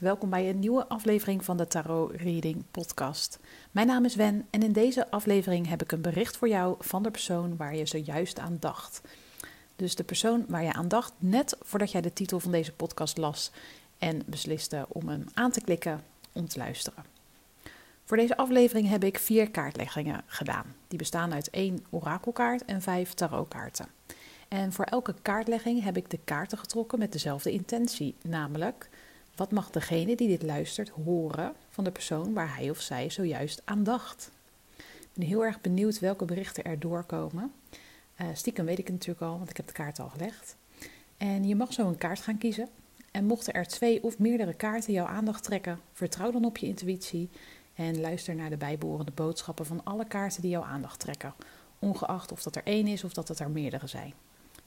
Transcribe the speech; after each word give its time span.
Welkom 0.00 0.30
bij 0.30 0.48
een 0.48 0.58
nieuwe 0.58 0.88
aflevering 0.88 1.44
van 1.44 1.56
de 1.56 1.66
Tarot 1.66 2.12
Reading 2.14 2.64
Podcast. 2.70 3.38
Mijn 3.70 3.86
naam 3.86 4.04
is 4.04 4.14
Wen 4.14 4.46
en 4.50 4.62
in 4.62 4.72
deze 4.72 5.10
aflevering 5.10 5.68
heb 5.68 5.82
ik 5.82 5.92
een 5.92 6.00
bericht 6.00 6.36
voor 6.36 6.48
jou 6.48 6.76
van 6.78 7.02
de 7.02 7.10
persoon 7.10 7.56
waar 7.56 7.76
je 7.76 7.86
zojuist 7.86 8.38
aan 8.38 8.56
dacht. 8.60 9.00
Dus 9.76 9.94
de 9.94 10.04
persoon 10.04 10.44
waar 10.48 10.62
je 10.62 10.72
aan 10.72 10.88
dacht 10.88 11.12
net 11.18 11.56
voordat 11.60 11.92
jij 11.92 12.00
de 12.00 12.12
titel 12.12 12.40
van 12.40 12.52
deze 12.52 12.72
podcast 12.72 13.16
las 13.16 13.50
en 13.98 14.22
besliste 14.26 14.86
om 14.88 15.08
hem 15.08 15.24
aan 15.34 15.50
te 15.50 15.60
klikken 15.60 16.04
om 16.32 16.48
te 16.48 16.58
luisteren. 16.58 17.04
Voor 18.04 18.16
deze 18.16 18.36
aflevering 18.36 18.88
heb 18.88 19.04
ik 19.04 19.18
vier 19.18 19.50
kaartleggingen 19.50 20.22
gedaan. 20.26 20.74
Die 20.88 20.98
bestaan 20.98 21.32
uit 21.32 21.50
één 21.50 21.84
orakelkaart 21.90 22.64
en 22.64 22.82
vijf 22.82 23.14
tarotkaarten. 23.14 23.86
En 24.48 24.72
voor 24.72 24.84
elke 24.84 25.14
kaartlegging 25.22 25.82
heb 25.82 25.96
ik 25.96 26.10
de 26.10 26.18
kaarten 26.24 26.58
getrokken 26.58 26.98
met 26.98 27.12
dezelfde 27.12 27.52
intentie, 27.52 28.14
namelijk 28.22 28.88
wat 29.38 29.50
mag 29.50 29.70
degene 29.70 30.16
die 30.16 30.28
dit 30.28 30.42
luistert 30.42 30.88
horen 30.88 31.54
van 31.68 31.84
de 31.84 31.90
persoon 31.90 32.32
waar 32.32 32.56
hij 32.56 32.70
of 32.70 32.80
zij 32.80 33.10
zojuist 33.10 33.62
aan 33.64 33.82
dacht? 33.82 34.30
Ik 34.76 35.08
ben 35.14 35.26
heel 35.26 35.44
erg 35.44 35.60
benieuwd 35.60 35.98
welke 35.98 36.24
berichten 36.24 36.64
er 36.64 36.78
doorkomen. 36.78 37.52
Uh, 38.20 38.26
stiekem 38.32 38.64
weet 38.64 38.78
ik 38.78 38.86
het 38.86 38.94
natuurlijk 38.94 39.22
al, 39.22 39.36
want 39.36 39.50
ik 39.50 39.56
heb 39.56 39.66
de 39.66 39.72
kaart 39.72 39.98
al 39.98 40.08
gelegd. 40.08 40.56
En 41.16 41.44
je 41.48 41.56
mag 41.56 41.72
zo 41.72 41.88
een 41.88 41.98
kaart 41.98 42.20
gaan 42.20 42.38
kiezen. 42.38 42.68
En 43.10 43.24
mochten 43.24 43.52
er 43.52 43.66
twee 43.66 44.02
of 44.02 44.18
meerdere 44.18 44.54
kaarten 44.54 44.92
jouw 44.92 45.06
aandacht 45.06 45.44
trekken, 45.44 45.80
vertrouw 45.92 46.30
dan 46.30 46.44
op 46.44 46.56
je 46.56 46.66
intuïtie 46.66 47.30
en 47.74 48.00
luister 48.00 48.34
naar 48.34 48.50
de 48.50 48.56
bijbehorende 48.56 49.12
boodschappen 49.12 49.66
van 49.66 49.84
alle 49.84 50.06
kaarten 50.06 50.42
die 50.42 50.50
jouw 50.50 50.62
aandacht 50.62 51.00
trekken, 51.00 51.34
ongeacht 51.78 52.32
of 52.32 52.42
dat 52.42 52.56
er 52.56 52.62
één 52.64 52.86
is 52.86 53.04
of 53.04 53.12
dat 53.12 53.28
het 53.28 53.38
er 53.38 53.50
meerdere 53.50 53.86
zijn. 53.86 54.14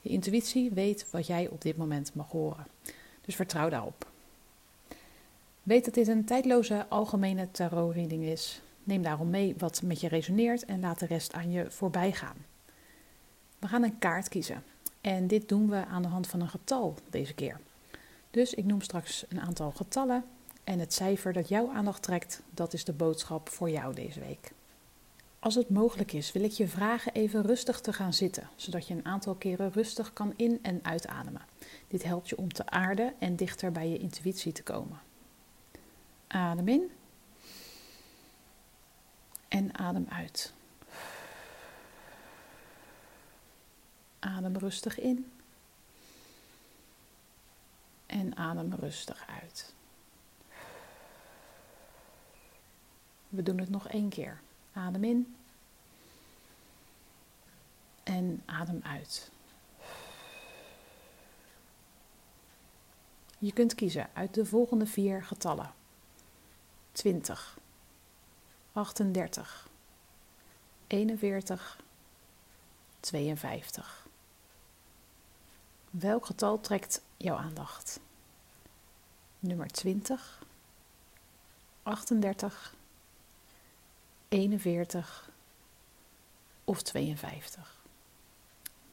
Je 0.00 0.08
intuïtie 0.08 0.70
weet 0.70 1.10
wat 1.10 1.26
jij 1.26 1.48
op 1.48 1.62
dit 1.62 1.76
moment 1.76 2.14
mag 2.14 2.30
horen. 2.30 2.66
Dus 3.20 3.34
vertrouw 3.34 3.68
daarop. 3.68 4.11
Weet 5.62 5.84
dat 5.84 5.94
dit 5.94 6.08
een 6.08 6.24
tijdloze 6.24 6.86
algemene 6.88 7.50
tarot-reading 7.50 8.24
is. 8.24 8.62
Neem 8.84 9.02
daarom 9.02 9.30
mee 9.30 9.54
wat 9.58 9.82
met 9.82 10.00
je 10.00 10.08
resoneert 10.08 10.64
en 10.64 10.80
laat 10.80 10.98
de 10.98 11.06
rest 11.06 11.32
aan 11.32 11.50
je 11.50 11.70
voorbij 11.70 12.12
gaan. 12.12 12.36
We 13.58 13.68
gaan 13.68 13.82
een 13.82 13.98
kaart 13.98 14.28
kiezen. 14.28 14.64
En 15.00 15.26
dit 15.26 15.48
doen 15.48 15.68
we 15.68 15.86
aan 15.86 16.02
de 16.02 16.08
hand 16.08 16.26
van 16.26 16.40
een 16.40 16.48
getal 16.48 16.94
deze 17.10 17.34
keer. 17.34 17.60
Dus 18.30 18.54
ik 18.54 18.64
noem 18.64 18.80
straks 18.80 19.24
een 19.28 19.40
aantal 19.40 19.70
getallen 19.70 20.24
en 20.64 20.78
het 20.78 20.92
cijfer 20.92 21.32
dat 21.32 21.48
jouw 21.48 21.70
aandacht 21.70 22.02
trekt, 22.02 22.42
dat 22.50 22.72
is 22.72 22.84
de 22.84 22.92
boodschap 22.92 23.48
voor 23.48 23.70
jou 23.70 23.94
deze 23.94 24.20
week. 24.20 24.52
Als 25.38 25.54
het 25.54 25.70
mogelijk 25.70 26.12
is, 26.12 26.32
wil 26.32 26.42
ik 26.42 26.50
je 26.50 26.68
vragen 26.68 27.12
even 27.12 27.42
rustig 27.42 27.80
te 27.80 27.92
gaan 27.92 28.12
zitten, 28.12 28.48
zodat 28.56 28.86
je 28.86 28.94
een 28.94 29.04
aantal 29.04 29.34
keren 29.34 29.72
rustig 29.72 30.12
kan 30.12 30.32
in- 30.36 30.58
en 30.62 30.80
uitademen. 30.82 31.42
Dit 31.88 32.02
helpt 32.02 32.28
je 32.28 32.36
om 32.36 32.52
te 32.52 32.66
aarden 32.66 33.14
en 33.18 33.36
dichter 33.36 33.72
bij 33.72 33.88
je 33.88 33.98
intuïtie 33.98 34.52
te 34.52 34.62
komen. 34.62 35.00
Adem 36.32 36.68
in 36.68 36.90
en 39.48 39.78
adem 39.78 40.06
uit. 40.08 40.52
Adem 44.18 44.56
rustig 44.56 44.98
in 44.98 45.32
en 48.06 48.36
adem 48.36 48.74
rustig 48.74 49.26
uit. 49.26 49.74
We 53.28 53.42
doen 53.42 53.58
het 53.58 53.70
nog 53.70 53.88
één 53.88 54.08
keer. 54.08 54.40
Adem 54.72 55.04
in 55.04 55.36
en 58.02 58.42
adem 58.46 58.80
uit. 58.82 59.30
Je 63.38 63.52
kunt 63.52 63.74
kiezen 63.74 64.10
uit 64.12 64.34
de 64.34 64.46
volgende 64.46 64.86
vier 64.86 65.24
getallen: 65.24 65.81
20, 66.92 67.58
38, 68.72 69.68
41, 70.86 71.78
52. 73.00 74.06
Welk 75.90 76.26
getal 76.26 76.60
trekt 76.60 77.02
jouw 77.16 77.36
aandacht? 77.36 78.00
Nummer 79.38 79.68
20, 79.68 80.42
38, 81.82 82.74
41 84.28 85.30
of 86.64 86.82
52. 86.82 87.81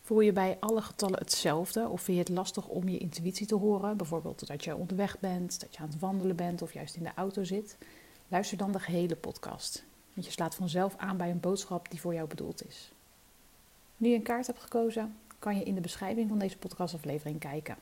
Voel 0.10 0.20
je 0.20 0.34
bij 0.34 0.58
alle 0.60 0.82
getallen 0.82 1.20
hetzelfde 1.20 1.88
of 1.88 2.02
vind 2.02 2.18
je 2.18 2.24
het 2.24 2.34
lastig 2.34 2.68
om 2.68 2.88
je 2.88 2.98
intuïtie 2.98 3.48
te 3.48 3.56
horen? 3.56 3.98
Bijvoorbeeld 3.98 4.48
dat 4.48 4.64
je 4.64 4.76
onderweg 4.76 5.20
bent, 5.20 5.60
dat 5.60 5.76
je 5.76 5.82
aan 5.82 5.90
het 5.90 6.00
wandelen 6.00 6.36
bent 6.36 6.62
of 6.62 6.74
juist 6.74 6.96
in 6.96 7.04
de 7.04 7.12
auto 7.16 7.44
zit. 7.44 7.78
Luister 8.28 8.58
dan 8.58 8.72
de 8.72 8.80
gehele 8.80 9.16
podcast. 9.16 9.84
Want 10.14 10.26
je 10.26 10.32
slaat 10.32 10.56
vanzelf 10.56 10.96
aan 10.98 11.18
bij 11.18 11.30
een 11.30 11.40
boodschap 11.40 11.90
die 11.90 12.02
voor 12.02 12.14
jou 12.14 12.28
bedoeld 12.28 12.68
is. 12.68 12.92
Nu 13.98 14.10
je 14.10 14.16
een 14.16 14.24
kaart 14.24 14.48
hebt 14.48 14.60
gekozen, 14.60 15.16
kan 15.40 15.58
je 15.58 15.64
in 15.64 15.76
de 15.76 15.82
beschrijving 15.82 16.30
van 16.30 16.40
deze 16.40 16.58
podcastaflevering 16.58 17.40
kijken. 17.40 17.76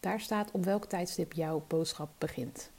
Daar 0.00 0.20
staat 0.20 0.50
op 0.50 0.64
welk 0.64 0.84
tijdstip 0.84 1.32
jouw 1.32 1.64
boodschap 1.66 2.10
begint. 2.18 2.70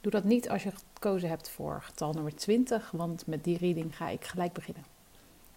Doe 0.00 0.12
dat 0.12 0.24
niet 0.24 0.48
als 0.48 0.62
je 0.62 0.72
gekozen 0.94 1.28
hebt 1.28 1.48
voor 1.48 1.82
getal 1.82 2.12
nummer 2.12 2.36
20, 2.36 2.90
want 2.90 3.26
met 3.26 3.44
die 3.44 3.58
reading 3.58 3.96
ga 3.96 4.08
ik 4.08 4.24
gelijk 4.24 4.52
beginnen. 4.52 4.84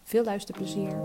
Veel 0.03 0.23
luisterplezier. 0.23 1.03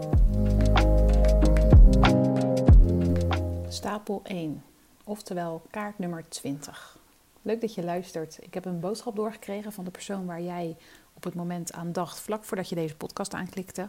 Stapel 3.70 4.20
1, 4.24 4.64
oftewel 5.04 5.62
kaart 5.70 5.98
nummer 5.98 6.28
20. 6.28 6.98
Leuk 7.42 7.60
dat 7.60 7.74
je 7.74 7.84
luistert. 7.84 8.38
Ik 8.42 8.54
heb 8.54 8.64
een 8.64 8.80
boodschap 8.80 9.16
doorgekregen 9.16 9.72
van 9.72 9.84
de 9.84 9.90
persoon 9.90 10.26
waar 10.26 10.42
jij 10.42 10.76
op 11.12 11.24
het 11.24 11.34
moment 11.34 11.72
aan 11.72 11.92
dacht, 11.92 12.20
vlak 12.20 12.44
voordat 12.44 12.68
je 12.68 12.74
deze 12.74 12.96
podcast 12.96 13.34
aanklikte. 13.34 13.88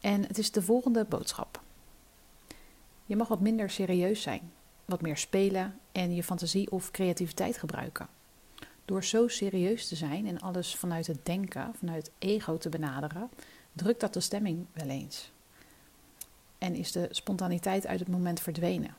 En 0.00 0.22
het 0.26 0.38
is 0.38 0.50
de 0.50 0.62
volgende 0.62 1.04
boodschap. 1.04 1.60
Je 3.04 3.16
mag 3.16 3.28
wat 3.28 3.40
minder 3.40 3.70
serieus 3.70 4.22
zijn, 4.22 4.52
wat 4.84 5.00
meer 5.00 5.16
spelen 5.16 5.78
en 5.92 6.14
je 6.14 6.22
fantasie 6.22 6.70
of 6.70 6.90
creativiteit 6.90 7.56
gebruiken. 7.56 8.08
Door 8.84 9.04
zo 9.04 9.28
serieus 9.28 9.88
te 9.88 9.96
zijn 9.96 10.26
en 10.26 10.40
alles 10.40 10.76
vanuit 10.76 11.06
het 11.06 11.26
denken, 11.26 11.74
vanuit 11.78 12.10
ego 12.18 12.56
te 12.56 12.68
benaderen, 12.68 13.30
drukt 13.72 14.00
dat 14.00 14.14
de 14.14 14.20
stemming 14.20 14.66
wel 14.72 14.88
eens. 14.88 15.34
En 16.58 16.74
is 16.74 16.92
de 16.92 17.08
spontaniteit 17.10 17.86
uit 17.86 17.98
het 17.98 18.08
moment 18.08 18.40
verdwenen. 18.40 18.94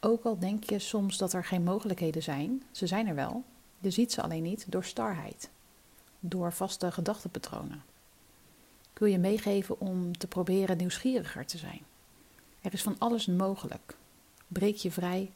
Ook 0.00 0.24
al 0.24 0.38
denk 0.38 0.64
je 0.64 0.78
soms 0.78 1.18
dat 1.18 1.32
er 1.32 1.44
geen 1.44 1.62
mogelijkheden 1.62 2.22
zijn, 2.22 2.62
ze 2.70 2.86
zijn 2.86 3.06
er 3.06 3.14
wel, 3.14 3.44
je 3.78 3.90
ziet 3.90 4.12
ze 4.12 4.22
alleen 4.22 4.42
niet 4.42 4.66
door 4.68 4.84
starheid, 4.84 5.50
door 6.20 6.52
vaste 6.52 6.92
gedachtenpatronen. 6.92 7.82
Ik 8.92 8.98
wil 8.98 9.08
je 9.08 9.18
meegeven 9.18 9.80
om 9.80 10.18
te 10.18 10.26
proberen 10.26 10.76
nieuwsgieriger 10.76 11.46
te 11.46 11.58
zijn. 11.58 11.80
Er 12.60 12.72
is 12.72 12.82
van 12.82 12.96
alles 12.98 13.26
mogelijk. 13.26 13.96
Breek 14.46 14.76
je 14.76 14.90
vrij 14.90 15.32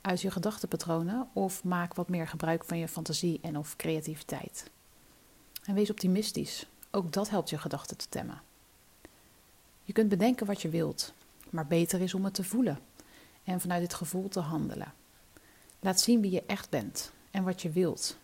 uit 0.00 0.20
je 0.20 0.30
gedachtenpatronen 0.30 1.28
of 1.32 1.64
maak 1.64 1.94
wat 1.94 2.08
meer 2.08 2.28
gebruik 2.28 2.64
van 2.64 2.78
je 2.78 2.88
fantasie 2.88 3.38
en 3.42 3.58
of 3.58 3.76
creativiteit. 3.76 4.70
En 5.64 5.74
wees 5.74 5.90
optimistisch. 5.90 6.66
Ook 6.90 7.12
dat 7.12 7.30
helpt 7.30 7.50
je 7.50 7.58
gedachten 7.58 7.96
te 7.96 8.08
temmen. 8.08 8.42
Je 9.84 9.92
kunt 9.92 10.08
bedenken 10.08 10.46
wat 10.46 10.62
je 10.62 10.68
wilt, 10.68 11.12
maar 11.50 11.66
beter 11.66 12.00
is 12.00 12.14
om 12.14 12.24
het 12.24 12.34
te 12.34 12.44
voelen 12.44 12.78
en 13.44 13.60
vanuit 13.60 13.82
het 13.82 13.94
gevoel 13.94 14.28
te 14.28 14.40
handelen. 14.40 14.92
Laat 15.80 16.00
zien 16.00 16.20
wie 16.20 16.30
je 16.30 16.42
echt 16.46 16.70
bent 16.70 17.12
en 17.30 17.44
wat 17.44 17.62
je 17.62 17.70
wilt. 17.70 18.16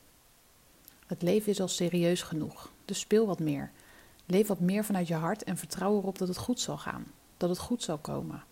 Het 1.06 1.22
leven 1.22 1.50
is 1.50 1.60
al 1.60 1.68
serieus 1.68 2.22
genoeg, 2.22 2.72
dus 2.84 3.00
speel 3.00 3.26
wat 3.26 3.38
meer. 3.38 3.70
Leef 4.26 4.46
wat 4.46 4.60
meer 4.60 4.84
vanuit 4.84 5.08
je 5.08 5.14
hart 5.14 5.44
en 5.44 5.56
vertrouw 5.56 5.96
erop 5.96 6.18
dat 6.18 6.28
het 6.28 6.36
goed 6.36 6.60
zal 6.60 6.78
gaan, 6.78 7.06
dat 7.36 7.48
het 7.48 7.58
goed 7.58 7.82
zal 7.82 7.98
komen. 7.98 8.44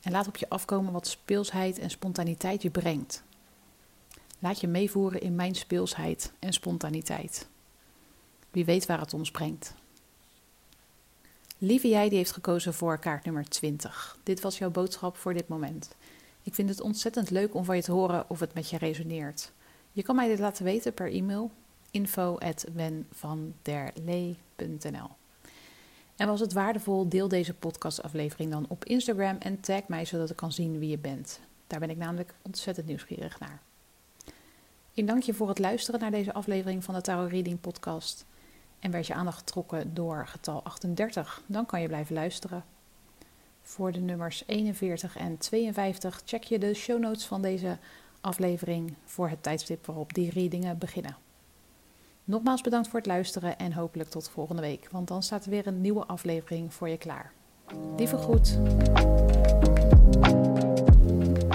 En 0.00 0.12
laat 0.12 0.26
op 0.26 0.36
je 0.36 0.48
afkomen 0.48 0.92
wat 0.92 1.06
speelsheid 1.06 1.78
en 1.78 1.90
spontaniteit 1.90 2.62
je 2.62 2.70
brengt. 2.70 3.22
Laat 4.38 4.60
je 4.60 4.68
meevoeren 4.68 5.20
in 5.20 5.34
mijn 5.34 5.54
speelsheid 5.54 6.32
en 6.38 6.52
spontaniteit. 6.52 7.48
Wie 8.50 8.64
weet 8.64 8.86
waar 8.86 9.00
het 9.00 9.14
ons 9.14 9.30
brengt. 9.30 9.74
Lieve 11.58 11.88
jij 11.88 12.08
die 12.08 12.18
heeft 12.18 12.32
gekozen 12.32 12.74
voor 12.74 12.98
kaart 12.98 13.24
nummer 13.24 13.48
20. 13.48 14.18
Dit 14.22 14.40
was 14.40 14.58
jouw 14.58 14.70
boodschap 14.70 15.16
voor 15.16 15.34
dit 15.34 15.48
moment. 15.48 15.94
Ik 16.42 16.54
vind 16.54 16.68
het 16.68 16.80
ontzettend 16.80 17.30
leuk 17.30 17.54
om 17.54 17.64
van 17.64 17.76
je 17.76 17.82
te 17.82 17.92
horen 17.92 18.30
of 18.30 18.40
het 18.40 18.54
met 18.54 18.70
je 18.70 18.78
resoneert. 18.78 19.52
Je 19.92 20.02
kan 20.02 20.16
mij 20.16 20.28
dit 20.28 20.38
laten 20.38 20.64
weten 20.64 20.94
per 20.94 21.12
e-mail 21.12 21.50
info@wenvanderlee 21.90 24.36
www.vanderlee.nl. 24.54 25.08
En 26.16 26.26
was 26.26 26.40
het 26.40 26.52
waardevol, 26.52 27.08
deel 27.08 27.28
deze 27.28 27.54
podcastaflevering 27.54 28.50
dan 28.50 28.66
op 28.68 28.84
Instagram 28.84 29.36
en 29.38 29.60
tag 29.60 29.88
mij 29.88 30.04
zodat 30.04 30.30
ik 30.30 30.36
kan 30.36 30.52
zien 30.52 30.78
wie 30.78 30.90
je 30.90 30.98
bent. 30.98 31.40
Daar 31.66 31.80
ben 31.80 31.90
ik 31.90 31.96
namelijk 31.96 32.34
ontzettend 32.42 32.86
nieuwsgierig 32.86 33.40
naar. 33.40 33.62
Ik 34.92 35.06
dank 35.06 35.22
je 35.22 35.34
voor 35.34 35.48
het 35.48 35.58
luisteren 35.58 36.00
naar 36.00 36.10
deze 36.10 36.32
aflevering 36.32 36.84
van 36.84 36.94
de 36.94 37.00
Tarot 37.00 37.30
Reading 37.30 37.60
Podcast. 37.60 38.24
En 38.84 38.90
werd 38.90 39.06
je 39.06 39.14
aandacht 39.14 39.38
getrokken 39.38 39.94
door 39.94 40.26
getal 40.26 40.62
38, 40.62 41.42
dan 41.46 41.66
kan 41.66 41.80
je 41.80 41.86
blijven 41.86 42.14
luisteren. 42.14 42.64
Voor 43.62 43.92
de 43.92 44.00
nummers 44.00 44.42
41 44.46 45.16
en 45.16 45.38
52 45.38 46.22
check 46.24 46.42
je 46.42 46.58
de 46.58 46.74
show 46.74 47.00
notes 47.00 47.24
van 47.24 47.42
deze 47.42 47.78
aflevering 48.20 48.94
voor 49.04 49.28
het 49.28 49.42
tijdstip 49.42 49.86
waarop 49.86 50.14
die 50.14 50.30
readingen 50.30 50.78
beginnen. 50.78 51.16
Nogmaals 52.24 52.60
bedankt 52.60 52.88
voor 52.88 52.98
het 52.98 53.08
luisteren 53.08 53.58
en 53.58 53.72
hopelijk 53.72 54.10
tot 54.10 54.30
volgende 54.30 54.62
week, 54.62 54.88
want 54.90 55.08
dan 55.08 55.22
staat 55.22 55.44
er 55.44 55.50
weer 55.50 55.66
een 55.66 55.80
nieuwe 55.80 56.04
aflevering 56.04 56.74
voor 56.74 56.88
je 56.88 56.98
klaar. 56.98 57.32
Lieve 57.96 58.16
groet. 58.16 58.58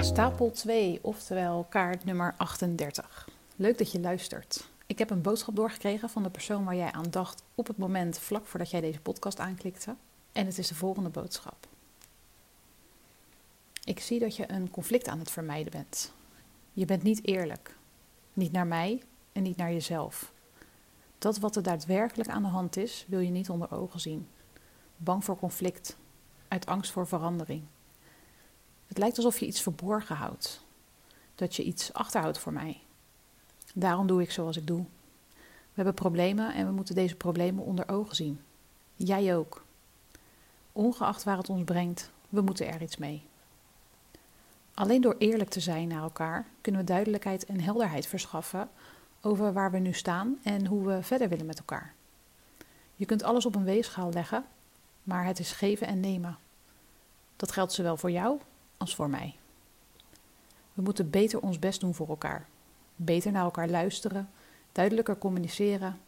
Stapel 0.04 0.50
2, 0.50 0.98
oftewel 1.02 1.66
kaart 1.68 2.04
nummer 2.04 2.34
38. 2.36 3.28
Leuk 3.56 3.78
dat 3.78 3.92
je 3.92 4.00
luistert. 4.00 4.69
Ik 5.00 5.08
heb 5.08 5.16
een 5.16 5.22
boodschap 5.22 5.56
doorgekregen 5.56 6.10
van 6.10 6.22
de 6.22 6.30
persoon 6.30 6.64
waar 6.64 6.76
jij 6.76 6.92
aan 6.92 7.10
dacht 7.10 7.42
op 7.54 7.66
het 7.66 7.76
moment 7.76 8.18
vlak 8.18 8.46
voordat 8.46 8.70
jij 8.70 8.80
deze 8.80 9.00
podcast 9.00 9.38
aanklikte. 9.38 9.96
En 10.32 10.46
het 10.46 10.58
is 10.58 10.68
de 10.68 10.74
volgende 10.74 11.08
boodschap. 11.08 11.66
Ik 13.84 14.00
zie 14.00 14.18
dat 14.18 14.36
je 14.36 14.50
een 14.52 14.70
conflict 14.70 15.08
aan 15.08 15.18
het 15.18 15.30
vermijden 15.30 15.72
bent. 15.72 16.12
Je 16.72 16.84
bent 16.84 17.02
niet 17.02 17.26
eerlijk. 17.26 17.76
Niet 18.32 18.52
naar 18.52 18.66
mij 18.66 19.02
en 19.32 19.42
niet 19.42 19.56
naar 19.56 19.72
jezelf. 19.72 20.32
Dat 21.18 21.38
wat 21.38 21.56
er 21.56 21.62
daadwerkelijk 21.62 22.28
aan 22.28 22.42
de 22.42 22.48
hand 22.48 22.76
is, 22.76 23.04
wil 23.08 23.20
je 23.20 23.30
niet 23.30 23.50
onder 23.50 23.72
ogen 23.72 24.00
zien. 24.00 24.28
Bang 24.96 25.24
voor 25.24 25.38
conflict, 25.38 25.96
uit 26.48 26.66
angst 26.66 26.90
voor 26.92 27.06
verandering. 27.06 27.62
Het 28.86 28.98
lijkt 28.98 29.16
alsof 29.16 29.38
je 29.38 29.46
iets 29.46 29.60
verborgen 29.62 30.16
houdt, 30.16 30.64
dat 31.34 31.56
je 31.56 31.62
iets 31.62 31.92
achterhoudt 31.92 32.38
voor 32.38 32.52
mij. 32.52 32.80
Daarom 33.74 34.06
doe 34.06 34.22
ik 34.22 34.30
zoals 34.30 34.56
ik 34.56 34.66
doe. 34.66 34.84
We 35.34 35.76
hebben 35.76 35.94
problemen 35.94 36.54
en 36.54 36.66
we 36.66 36.72
moeten 36.72 36.94
deze 36.94 37.16
problemen 37.16 37.64
onder 37.64 37.88
ogen 37.88 38.16
zien. 38.16 38.40
Jij 38.96 39.36
ook. 39.36 39.64
Ongeacht 40.72 41.24
waar 41.24 41.36
het 41.36 41.48
ons 41.48 41.64
brengt, 41.64 42.10
we 42.28 42.40
moeten 42.40 42.68
er 42.68 42.82
iets 42.82 42.96
mee. 42.96 43.22
Alleen 44.74 45.00
door 45.00 45.14
eerlijk 45.18 45.50
te 45.50 45.60
zijn 45.60 45.88
naar 45.88 46.02
elkaar 46.02 46.46
kunnen 46.60 46.80
we 46.80 46.86
duidelijkheid 46.86 47.44
en 47.44 47.60
helderheid 47.60 48.06
verschaffen 48.06 48.68
over 49.20 49.52
waar 49.52 49.70
we 49.70 49.78
nu 49.78 49.92
staan 49.92 50.38
en 50.42 50.66
hoe 50.66 50.86
we 50.86 51.02
verder 51.02 51.28
willen 51.28 51.46
met 51.46 51.58
elkaar. 51.58 51.94
Je 52.96 53.06
kunt 53.06 53.22
alles 53.22 53.46
op 53.46 53.54
een 53.54 53.64
weegschaal 53.64 54.12
leggen, 54.12 54.44
maar 55.02 55.24
het 55.24 55.38
is 55.38 55.52
geven 55.52 55.86
en 55.86 56.00
nemen. 56.00 56.38
Dat 57.36 57.52
geldt 57.52 57.72
zowel 57.72 57.96
voor 57.96 58.10
jou 58.10 58.40
als 58.76 58.94
voor 58.94 59.10
mij. 59.10 59.36
We 60.72 60.82
moeten 60.82 61.10
beter 61.10 61.40
ons 61.40 61.58
best 61.58 61.80
doen 61.80 61.94
voor 61.94 62.08
elkaar, 62.08 62.48
beter 63.04 63.32
naar 63.32 63.44
elkaar 63.44 63.68
luisteren, 63.68 64.30
duidelijker 64.72 65.18
communiceren 65.18 65.98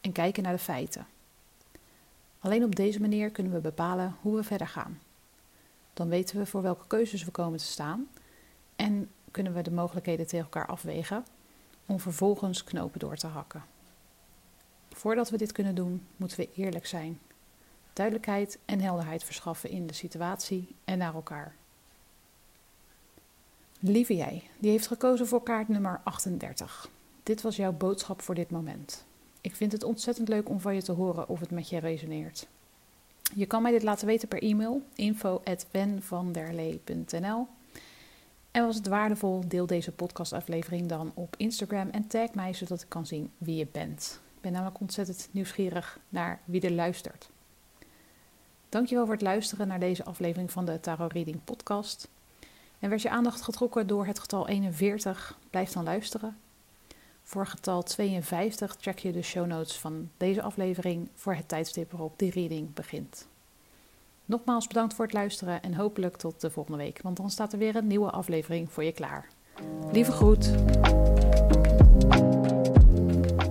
en 0.00 0.12
kijken 0.12 0.42
naar 0.42 0.52
de 0.52 0.58
feiten. 0.58 1.06
Alleen 2.38 2.64
op 2.64 2.76
deze 2.76 3.00
manier 3.00 3.30
kunnen 3.30 3.52
we 3.52 3.60
bepalen 3.60 4.16
hoe 4.20 4.36
we 4.36 4.42
verder 4.42 4.66
gaan. 4.66 5.00
Dan 5.92 6.08
weten 6.08 6.38
we 6.38 6.46
voor 6.46 6.62
welke 6.62 6.86
keuzes 6.86 7.24
we 7.24 7.30
komen 7.30 7.58
te 7.58 7.64
staan 7.64 8.08
en 8.76 9.10
kunnen 9.30 9.54
we 9.54 9.62
de 9.62 9.70
mogelijkheden 9.70 10.26
tegen 10.26 10.44
elkaar 10.44 10.66
afwegen 10.66 11.24
om 11.86 12.00
vervolgens 12.00 12.64
knopen 12.64 13.00
door 13.00 13.16
te 13.16 13.26
hakken. 13.26 13.64
Voordat 14.90 15.30
we 15.30 15.36
dit 15.36 15.52
kunnen 15.52 15.74
doen, 15.74 16.06
moeten 16.16 16.38
we 16.38 16.48
eerlijk 16.54 16.86
zijn, 16.86 17.20
duidelijkheid 17.92 18.58
en 18.64 18.80
helderheid 18.80 19.24
verschaffen 19.24 19.70
in 19.70 19.86
de 19.86 19.94
situatie 19.94 20.74
en 20.84 20.98
naar 20.98 21.14
elkaar. 21.14 21.54
Lieve 23.82 24.16
jij, 24.16 24.42
die 24.58 24.70
heeft 24.70 24.86
gekozen 24.86 25.26
voor 25.26 25.42
kaart 25.42 25.68
nummer 25.68 26.00
38. 26.04 26.88
Dit 27.22 27.42
was 27.42 27.56
jouw 27.56 27.72
boodschap 27.72 28.22
voor 28.22 28.34
dit 28.34 28.50
moment. 28.50 29.04
Ik 29.40 29.56
vind 29.56 29.72
het 29.72 29.84
ontzettend 29.84 30.28
leuk 30.28 30.48
om 30.48 30.60
van 30.60 30.74
je 30.74 30.82
te 30.82 30.92
horen 30.92 31.28
of 31.28 31.40
het 31.40 31.50
met 31.50 31.68
je 31.68 31.78
resoneert. 31.78 32.46
Je 33.34 33.46
kan 33.46 33.62
mij 33.62 33.70
dit 33.70 33.82
laten 33.82 34.06
weten 34.06 34.28
per 34.28 34.42
e-mail 34.42 34.82
info@wenvanderlee.nl 34.94 37.46
en 38.50 38.64
was 38.64 38.76
het 38.76 38.86
waardevol, 38.86 39.48
deel 39.48 39.66
deze 39.66 39.92
podcastaflevering 39.92 40.88
dan 40.88 41.12
op 41.14 41.34
Instagram 41.36 41.90
en 41.90 42.06
tag 42.06 42.34
mij 42.34 42.54
zodat 42.54 42.82
ik 42.82 42.88
kan 42.88 43.06
zien 43.06 43.30
wie 43.38 43.56
je 43.56 43.66
bent. 43.72 44.20
Ik 44.34 44.40
ben 44.40 44.52
namelijk 44.52 44.80
ontzettend 44.80 45.28
nieuwsgierig 45.30 45.98
naar 46.08 46.40
wie 46.44 46.60
er 46.60 46.72
luistert. 46.72 47.30
Dankjewel 48.68 49.04
voor 49.04 49.14
het 49.14 49.22
luisteren 49.22 49.68
naar 49.68 49.80
deze 49.80 50.04
aflevering 50.04 50.50
van 50.50 50.64
de 50.64 50.80
Tarot 50.80 51.12
Reading 51.12 51.44
podcast. 51.44 52.08
En 52.80 52.88
werd 52.88 53.02
je 53.02 53.10
aandacht 53.10 53.42
getrokken 53.42 53.86
door 53.86 54.06
het 54.06 54.18
getal 54.18 54.48
41, 54.48 55.38
blijf 55.50 55.72
dan 55.72 55.84
luisteren. 55.84 56.36
Voor 57.22 57.46
getal 57.46 57.82
52 57.82 58.76
check 58.80 58.98
je 58.98 59.12
de 59.12 59.22
show 59.22 59.46
notes 59.46 59.78
van 59.78 60.10
deze 60.16 60.42
aflevering 60.42 61.08
voor 61.14 61.34
het 61.34 61.48
tijdstip 61.48 61.90
waarop 61.90 62.18
die 62.18 62.30
reading 62.30 62.74
begint. 62.74 63.26
Nogmaals 64.24 64.66
bedankt 64.66 64.94
voor 64.94 65.04
het 65.04 65.14
luisteren 65.14 65.62
en 65.62 65.74
hopelijk 65.74 66.16
tot 66.16 66.40
de 66.40 66.50
volgende 66.50 66.78
week, 66.78 67.02
want 67.02 67.16
dan 67.16 67.30
staat 67.30 67.52
er 67.52 67.58
weer 67.58 67.76
een 67.76 67.86
nieuwe 67.86 68.10
aflevering 68.10 68.72
voor 68.72 68.84
je 68.84 68.92
klaar. 68.92 69.28
Lieve 69.92 70.12
groet. 70.12 70.50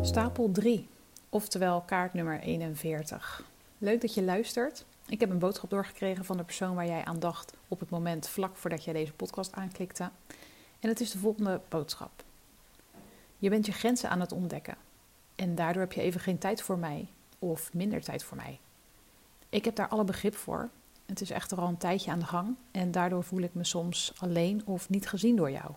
Stapel 0.01 0.51
3, 0.51 0.87
oftewel 1.29 1.81
kaart 1.81 2.13
nummer 2.13 2.39
41. 2.39 3.43
Leuk 3.77 4.01
dat 4.01 4.13
je 4.13 4.23
luistert. 4.23 4.85
Ik 5.09 5.19
heb 5.19 5.29
een 5.29 5.39
boodschap 5.39 5.69
doorgekregen 5.69 6.25
van 6.25 6.37
de 6.37 6.43
persoon 6.43 6.75
waar 6.75 6.85
jij 6.85 7.05
aan 7.05 7.19
dacht 7.19 7.53
op 7.67 7.79
het 7.79 7.89
moment 7.89 8.27
vlak 8.27 8.55
voordat 8.55 8.83
jij 8.83 8.93
deze 8.93 9.13
podcast 9.13 9.53
aanklikte. 9.53 10.09
En 10.79 10.89
het 10.89 10.99
is 10.99 11.11
de 11.11 11.17
volgende 11.17 11.61
boodschap. 11.69 12.23
Je 13.37 13.49
bent 13.49 13.65
je 13.65 13.71
grenzen 13.71 14.09
aan 14.09 14.19
het 14.19 14.31
ontdekken. 14.31 14.75
En 15.35 15.55
daardoor 15.55 15.81
heb 15.81 15.93
je 15.93 16.01
even 16.01 16.21
geen 16.21 16.37
tijd 16.37 16.61
voor 16.61 16.77
mij 16.77 17.07
of 17.39 17.73
minder 17.73 18.01
tijd 18.01 18.23
voor 18.23 18.37
mij. 18.37 18.59
Ik 19.49 19.65
heb 19.65 19.75
daar 19.75 19.87
alle 19.87 20.03
begrip 20.03 20.35
voor. 20.35 20.69
Het 21.05 21.21
is 21.21 21.29
echter 21.29 21.57
al 21.57 21.67
een 21.67 21.77
tijdje 21.77 22.11
aan 22.11 22.19
de 22.19 22.25
gang 22.25 22.55
en 22.71 22.91
daardoor 22.91 23.23
voel 23.23 23.41
ik 23.41 23.53
me 23.53 23.63
soms 23.63 24.13
alleen 24.17 24.61
of 24.65 24.89
niet 24.89 25.07
gezien 25.07 25.35
door 25.35 25.51
jou. 25.51 25.71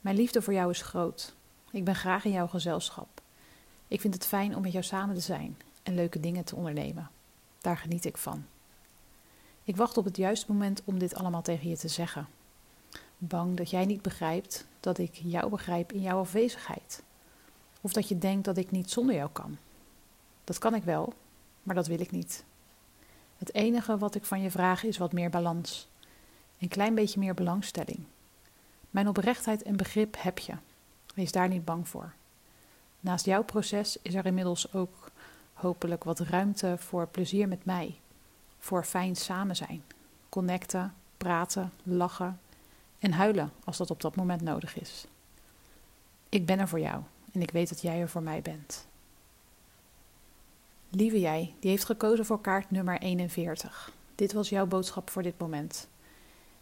Mijn 0.00 0.16
liefde 0.16 0.42
voor 0.42 0.52
jou 0.52 0.70
is 0.70 0.82
groot. 0.82 1.34
Ik 1.70 1.84
ben 1.84 1.94
graag 1.94 2.24
in 2.24 2.32
jouw 2.32 2.46
gezelschap. 2.46 3.20
Ik 3.88 4.00
vind 4.00 4.14
het 4.14 4.26
fijn 4.26 4.56
om 4.56 4.62
met 4.62 4.72
jou 4.72 4.84
samen 4.84 5.14
te 5.14 5.20
zijn 5.20 5.56
en 5.82 5.94
leuke 5.94 6.20
dingen 6.20 6.44
te 6.44 6.56
ondernemen. 6.56 7.10
Daar 7.66 7.76
geniet 7.76 8.04
ik 8.04 8.16
van. 8.16 8.46
Ik 9.64 9.76
wacht 9.76 9.96
op 9.96 10.04
het 10.04 10.16
juiste 10.16 10.52
moment 10.52 10.82
om 10.84 10.98
dit 10.98 11.14
allemaal 11.14 11.42
tegen 11.42 11.68
je 11.68 11.76
te 11.76 11.88
zeggen. 11.88 12.28
Bang 13.18 13.56
dat 13.56 13.70
jij 13.70 13.84
niet 13.84 14.02
begrijpt 14.02 14.66
dat 14.80 14.98
ik 14.98 15.14
jou 15.14 15.50
begrijp 15.50 15.92
in 15.92 16.00
jouw 16.00 16.18
afwezigheid. 16.18 17.02
Of 17.80 17.92
dat 17.92 18.08
je 18.08 18.18
denkt 18.18 18.44
dat 18.44 18.56
ik 18.56 18.70
niet 18.70 18.90
zonder 18.90 19.14
jou 19.14 19.30
kan. 19.32 19.56
Dat 20.44 20.58
kan 20.58 20.74
ik 20.74 20.82
wel, 20.82 21.12
maar 21.62 21.74
dat 21.74 21.86
wil 21.86 22.00
ik 22.00 22.10
niet. 22.10 22.44
Het 23.38 23.54
enige 23.54 23.98
wat 23.98 24.14
ik 24.14 24.24
van 24.24 24.40
je 24.40 24.50
vraag 24.50 24.84
is 24.84 24.98
wat 24.98 25.12
meer 25.12 25.30
balans. 25.30 25.88
Een 26.58 26.68
klein 26.68 26.94
beetje 26.94 27.20
meer 27.20 27.34
belangstelling. 27.34 28.04
Mijn 28.90 29.08
oprechtheid 29.08 29.62
en 29.62 29.76
begrip 29.76 30.16
heb 30.18 30.38
je. 30.38 30.52
Wees 31.14 31.32
daar 31.32 31.48
niet 31.48 31.64
bang 31.64 31.88
voor. 31.88 32.12
Naast 33.00 33.24
jouw 33.24 33.44
proces 33.44 33.98
is 34.02 34.14
er 34.14 34.26
inmiddels 34.26 34.72
ook 34.72 35.10
hopelijk 35.56 36.04
wat 36.04 36.20
ruimte 36.20 36.76
voor 36.78 37.06
plezier 37.06 37.48
met 37.48 37.64
mij. 37.64 37.98
Voor 38.58 38.84
fijn 38.84 39.16
samen 39.16 39.56
zijn. 39.56 39.82
Connecten, 40.28 40.94
praten, 41.16 41.72
lachen 41.82 42.40
en 42.98 43.12
huilen 43.12 43.52
als 43.64 43.76
dat 43.76 43.90
op 43.90 44.00
dat 44.00 44.16
moment 44.16 44.40
nodig 44.40 44.80
is. 44.80 45.06
Ik 46.28 46.46
ben 46.46 46.58
er 46.58 46.68
voor 46.68 46.80
jou 46.80 47.02
en 47.32 47.42
ik 47.42 47.50
weet 47.50 47.68
dat 47.68 47.80
jij 47.80 48.00
er 48.00 48.08
voor 48.08 48.22
mij 48.22 48.42
bent. 48.42 48.86
Lieve 50.90 51.20
jij, 51.20 51.54
die 51.60 51.70
heeft 51.70 51.84
gekozen 51.84 52.24
voor 52.24 52.40
kaart 52.40 52.70
nummer 52.70 53.00
41. 53.00 53.92
Dit 54.14 54.32
was 54.32 54.48
jouw 54.48 54.66
boodschap 54.66 55.10
voor 55.10 55.22
dit 55.22 55.38
moment. 55.38 55.88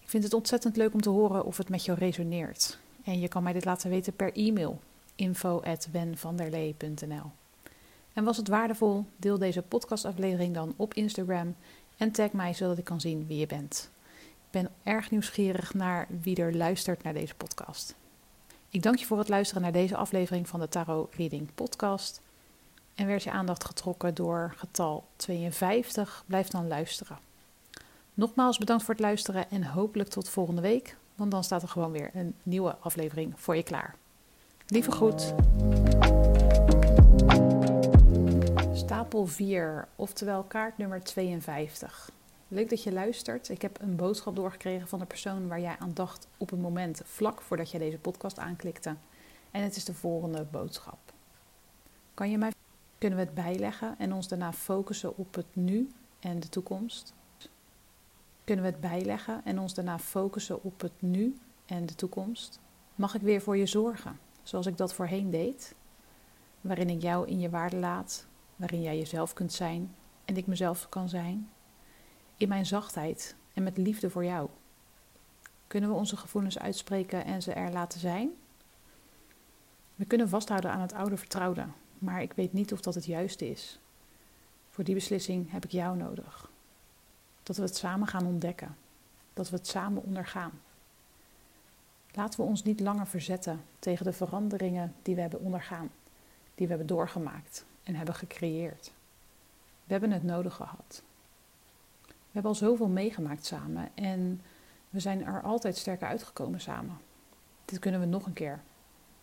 Ik 0.00 0.08
vind 0.08 0.24
het 0.24 0.34
ontzettend 0.34 0.76
leuk 0.76 0.94
om 0.94 1.00
te 1.00 1.08
horen 1.08 1.44
of 1.44 1.56
het 1.56 1.68
met 1.68 1.84
jou 1.84 1.98
resoneert. 1.98 2.78
En 3.04 3.20
je 3.20 3.28
kan 3.28 3.42
mij 3.42 3.52
dit 3.52 3.64
laten 3.64 3.90
weten 3.90 4.16
per 4.16 4.32
e-mail 4.32 4.80
info@wenvanderlee.nl. 5.14 7.30
En 8.14 8.24
was 8.24 8.36
het 8.36 8.48
waardevol? 8.48 9.04
Deel 9.16 9.38
deze 9.38 9.62
podcastaflevering 9.62 10.54
dan 10.54 10.74
op 10.76 10.94
Instagram 10.94 11.56
en 11.96 12.10
tag 12.10 12.32
mij 12.32 12.54
zodat 12.54 12.78
ik 12.78 12.84
kan 12.84 13.00
zien 13.00 13.26
wie 13.26 13.38
je 13.38 13.46
bent. 13.46 13.90
Ik 14.18 14.50
ben 14.50 14.70
erg 14.82 15.10
nieuwsgierig 15.10 15.74
naar 15.74 16.06
wie 16.20 16.36
er 16.36 16.56
luistert 16.56 17.02
naar 17.02 17.12
deze 17.12 17.34
podcast. 17.34 17.94
Ik 18.68 18.82
dank 18.82 18.96
je 18.96 19.06
voor 19.06 19.18
het 19.18 19.28
luisteren 19.28 19.62
naar 19.62 19.72
deze 19.72 19.96
aflevering 19.96 20.48
van 20.48 20.60
de 20.60 20.68
Tarot 20.68 21.14
Reading 21.14 21.48
Podcast. 21.54 22.20
En 22.94 23.06
werd 23.06 23.22
je 23.22 23.30
aandacht 23.30 23.64
getrokken 23.64 24.14
door 24.14 24.54
getal 24.56 25.04
52, 25.16 26.24
blijf 26.26 26.48
dan 26.48 26.68
luisteren. 26.68 27.18
Nogmaals 28.14 28.58
bedankt 28.58 28.84
voor 28.84 28.94
het 28.94 29.02
luisteren 29.02 29.50
en 29.50 29.64
hopelijk 29.64 30.08
tot 30.08 30.28
volgende 30.28 30.60
week, 30.60 30.96
want 31.14 31.30
dan 31.30 31.44
staat 31.44 31.62
er 31.62 31.68
gewoon 31.68 31.92
weer 31.92 32.10
een 32.14 32.34
nieuwe 32.42 32.76
aflevering 32.76 33.32
voor 33.36 33.56
je 33.56 33.62
klaar. 33.62 33.94
Lieve 34.66 34.90
groet. 34.90 35.34
Stapel 38.84 39.26
4, 39.26 39.88
oftewel 39.96 40.42
kaart 40.42 40.78
nummer 40.78 41.02
52. 41.02 42.10
Leuk 42.48 42.70
dat 42.70 42.82
je 42.82 42.92
luistert. 42.92 43.48
Ik 43.48 43.62
heb 43.62 43.80
een 43.80 43.96
boodschap 43.96 44.36
doorgekregen 44.36 44.88
van 44.88 44.98
de 44.98 45.04
persoon 45.04 45.48
waar 45.48 45.60
jij 45.60 45.76
aan 45.78 45.94
dacht 45.94 46.28
op 46.36 46.50
het 46.50 46.60
moment 46.60 47.02
vlak 47.04 47.40
voordat 47.40 47.70
je 47.70 47.78
deze 47.78 47.98
podcast 47.98 48.38
aanklikte. 48.38 48.96
En 49.50 49.62
het 49.62 49.76
is 49.76 49.84
de 49.84 49.94
volgende 49.94 50.46
boodschap. 50.50 50.98
Kan 52.14 52.30
je 52.30 52.38
mij 52.38 52.52
kunnen 52.98 53.18
we 53.18 53.24
het 53.24 53.34
bijleggen 53.34 53.94
en 53.98 54.12
ons 54.12 54.28
daarna 54.28 54.52
focussen 54.52 55.16
op 55.16 55.34
het 55.34 55.46
nu 55.52 55.88
en 56.20 56.40
de 56.40 56.48
toekomst? 56.48 57.12
Kunnen 58.44 58.64
we 58.64 58.70
het 58.70 58.80
bijleggen 58.80 59.40
en 59.44 59.58
ons 59.58 59.74
daarna 59.74 59.98
focussen 59.98 60.62
op 60.62 60.80
het 60.80 61.02
nu 61.02 61.36
en 61.66 61.86
de 61.86 61.94
toekomst? 61.94 62.60
Mag 62.94 63.14
ik 63.14 63.22
weer 63.22 63.40
voor 63.40 63.56
je 63.56 63.66
zorgen, 63.66 64.18
zoals 64.42 64.66
ik 64.66 64.76
dat 64.76 64.94
voorheen 64.94 65.30
deed? 65.30 65.74
Waarin 66.60 66.90
ik 66.90 67.02
jou 67.02 67.28
in 67.28 67.40
je 67.40 67.50
waarde 67.50 67.76
laat, 67.76 68.26
waarin 68.56 68.82
jij 68.82 68.98
jezelf 68.98 69.32
kunt 69.32 69.52
zijn 69.52 69.94
en 70.24 70.36
ik 70.36 70.46
mezelf 70.46 70.88
kan 70.88 71.08
zijn. 71.08 71.50
In 72.36 72.48
mijn 72.48 72.66
zachtheid 72.66 73.36
en 73.54 73.62
met 73.62 73.76
liefde 73.76 74.10
voor 74.10 74.24
jou. 74.24 74.48
Kunnen 75.66 75.90
we 75.90 75.96
onze 75.96 76.16
gevoelens 76.16 76.58
uitspreken 76.58 77.24
en 77.24 77.42
ze 77.42 77.52
er 77.52 77.72
laten 77.72 78.00
zijn? 78.00 78.30
We 79.94 80.04
kunnen 80.04 80.28
vasthouden 80.28 80.70
aan 80.70 80.80
het 80.80 80.92
oude 80.92 81.16
vertrouwde, 81.16 81.66
maar 81.98 82.22
ik 82.22 82.32
weet 82.32 82.52
niet 82.52 82.72
of 82.72 82.80
dat 82.80 82.94
het 82.94 83.04
juiste 83.04 83.50
is. 83.50 83.78
Voor 84.70 84.84
die 84.84 84.94
beslissing 84.94 85.50
heb 85.50 85.64
ik 85.64 85.70
jou 85.70 85.96
nodig. 85.96 86.50
Dat 87.42 87.56
we 87.56 87.62
het 87.62 87.76
samen 87.76 88.06
gaan 88.06 88.26
ontdekken. 88.26 88.76
Dat 89.32 89.50
we 89.50 89.56
het 89.56 89.66
samen 89.66 90.02
ondergaan. 90.02 90.60
Laten 92.10 92.40
we 92.40 92.46
ons 92.46 92.62
niet 92.62 92.80
langer 92.80 93.06
verzetten 93.06 93.64
tegen 93.78 94.04
de 94.04 94.12
veranderingen 94.12 94.94
die 95.02 95.14
we 95.14 95.20
hebben 95.20 95.40
ondergaan, 95.40 95.90
die 96.54 96.66
we 96.66 96.72
hebben 96.72 96.86
doorgemaakt 96.86 97.64
en 97.84 97.94
hebben 97.94 98.14
gecreëerd. 98.14 98.92
We 99.84 99.92
hebben 99.92 100.10
het 100.10 100.22
nodig 100.22 100.54
gehad. 100.54 101.02
We 102.06 102.40
hebben 102.40 102.50
al 102.50 102.56
zoveel 102.56 102.88
meegemaakt 102.88 103.46
samen 103.46 103.90
en 103.94 104.40
we 104.90 105.00
zijn 105.00 105.24
er 105.24 105.42
altijd 105.42 105.76
sterker 105.76 106.08
uitgekomen 106.08 106.60
samen. 106.60 106.98
Dit 107.64 107.78
kunnen 107.78 108.00
we 108.00 108.06
nog 108.06 108.26
een 108.26 108.32
keer, 108.32 108.62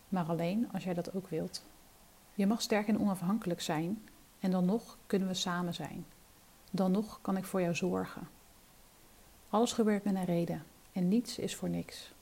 maar 0.08 0.24
alleen 0.24 0.68
als 0.72 0.84
jij 0.84 0.94
dat 0.94 1.14
ook 1.14 1.28
wilt. 1.28 1.64
Je 2.34 2.46
mag 2.46 2.62
sterk 2.62 2.88
en 2.88 3.00
onafhankelijk 3.00 3.60
zijn 3.60 4.08
en 4.40 4.50
dan 4.50 4.64
nog 4.64 4.98
kunnen 5.06 5.28
we 5.28 5.34
samen 5.34 5.74
zijn. 5.74 6.06
Dan 6.70 6.90
nog 6.90 7.18
kan 7.22 7.36
ik 7.36 7.44
voor 7.44 7.60
jou 7.60 7.74
zorgen. 7.74 8.28
Alles 9.48 9.72
gebeurt 9.72 10.04
met 10.04 10.14
een 10.14 10.24
reden 10.24 10.64
en 10.92 11.08
niets 11.08 11.38
is 11.38 11.56
voor 11.56 11.68
niks. 11.68 12.12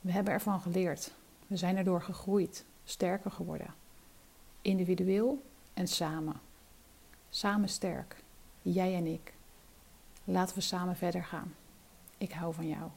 We 0.00 0.12
hebben 0.12 0.32
ervan 0.32 0.60
geleerd. 0.60 1.14
We 1.46 1.56
zijn 1.56 1.76
erdoor 1.76 2.02
gegroeid, 2.02 2.64
sterker 2.84 3.30
geworden. 3.30 3.74
Individueel 4.64 5.42
en 5.74 5.88
samen. 5.88 6.40
Samen 7.28 7.68
sterk, 7.68 8.16
jij 8.62 8.94
en 8.94 9.06
ik. 9.06 9.34
Laten 10.24 10.54
we 10.54 10.60
samen 10.60 10.96
verder 10.96 11.24
gaan. 11.24 11.54
Ik 12.18 12.32
hou 12.32 12.54
van 12.54 12.68
jou. 12.68 12.90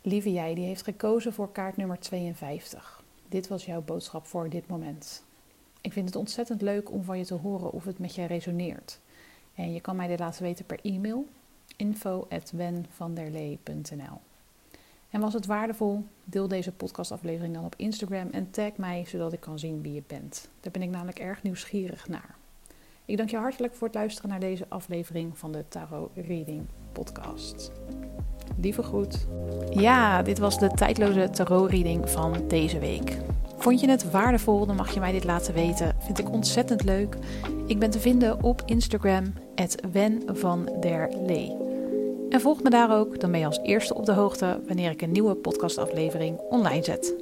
Lieve 0.00 0.32
jij, 0.32 0.54
die 0.54 0.64
heeft 0.64 0.82
gekozen 0.82 1.32
voor 1.32 1.52
kaart 1.52 1.76
nummer 1.76 2.00
52. 2.00 3.02
Dit 3.28 3.48
was 3.48 3.64
jouw 3.64 3.82
boodschap 3.82 4.26
voor 4.26 4.48
dit 4.48 4.66
moment. 4.66 5.24
Ik 5.80 5.92
vind 5.92 6.06
het 6.06 6.16
ontzettend 6.16 6.62
leuk 6.62 6.90
om 6.90 7.04
van 7.04 7.18
je 7.18 7.24
te 7.24 7.34
horen 7.34 7.72
of 7.72 7.84
het 7.84 7.98
met 7.98 8.14
je 8.14 8.24
resoneert. 8.24 9.00
En 9.54 9.72
je 9.72 9.80
kan 9.80 9.96
mij 9.96 10.06
dit 10.06 10.18
laten 10.18 10.42
weten 10.42 10.66
per 10.66 10.80
e-mail 10.82 11.26
info@wenvanderlee.nl. 11.76 14.20
En 15.12 15.20
was 15.20 15.32
het 15.32 15.46
waardevol? 15.46 16.04
Deel 16.24 16.48
deze 16.48 16.72
podcastaflevering 16.72 17.54
dan 17.54 17.64
op 17.64 17.74
Instagram 17.76 18.28
en 18.30 18.50
tag 18.50 18.76
mij 18.76 19.04
zodat 19.06 19.32
ik 19.32 19.40
kan 19.40 19.58
zien 19.58 19.82
wie 19.82 19.92
je 19.92 20.02
bent. 20.06 20.48
Daar 20.60 20.72
ben 20.72 20.82
ik 20.82 20.90
namelijk 20.90 21.18
erg 21.18 21.42
nieuwsgierig 21.42 22.08
naar. 22.08 22.34
Ik 23.04 23.16
dank 23.16 23.30
je 23.30 23.36
hartelijk 23.36 23.74
voor 23.74 23.86
het 23.86 23.96
luisteren 23.96 24.30
naar 24.30 24.40
deze 24.40 24.64
aflevering 24.68 25.38
van 25.38 25.52
de 25.52 25.64
Tarot 25.68 26.10
Reading 26.14 26.62
Podcast. 26.92 27.72
Lieve 28.60 28.82
groet. 28.82 29.26
Ja, 29.70 30.22
dit 30.22 30.38
was 30.38 30.58
de 30.58 30.68
tijdloze 30.68 31.30
tarot 31.30 31.70
reading 31.70 32.10
van 32.10 32.48
deze 32.48 32.78
week. 32.78 33.18
Vond 33.56 33.80
je 33.80 33.90
het 33.90 34.10
waardevol, 34.10 34.66
dan 34.66 34.76
mag 34.76 34.94
je 34.94 35.00
mij 35.00 35.12
dit 35.12 35.24
laten 35.24 35.54
weten. 35.54 35.96
Vind 35.98 36.18
ik 36.18 36.30
ontzettend 36.30 36.84
leuk. 36.84 37.16
Ik 37.66 37.78
ben 37.78 37.90
te 37.90 38.00
vinden 38.00 38.42
op 38.42 38.62
Instagram, 38.66 39.32
Wen 39.92 40.22
van 40.26 40.76
der 40.80 41.08
Lee. 41.26 41.61
En 42.32 42.40
volg 42.40 42.62
me 42.62 42.70
daar 42.70 42.98
ook, 42.98 43.20
dan 43.20 43.30
ben 43.30 43.40
je 43.40 43.46
als 43.46 43.60
eerste 43.62 43.94
op 43.94 44.06
de 44.06 44.12
hoogte 44.12 44.60
wanneer 44.66 44.90
ik 44.90 45.02
een 45.02 45.12
nieuwe 45.12 45.34
podcastaflevering 45.34 46.38
online 46.38 46.84
zet. 46.84 47.14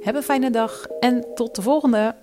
Heb 0.00 0.14
een 0.14 0.22
fijne 0.22 0.50
dag 0.50 0.86
en 0.86 1.24
tot 1.34 1.54
de 1.54 1.62
volgende! 1.62 2.14